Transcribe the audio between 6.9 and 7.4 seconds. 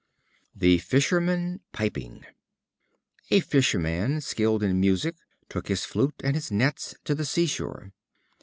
to the